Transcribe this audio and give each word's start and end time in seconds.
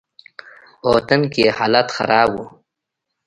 په 0.79 0.85
وطن 0.95 1.21
کښې 1.33 1.45
حالات 1.57 1.87
خراب 1.97 2.29
وو. 2.35 2.45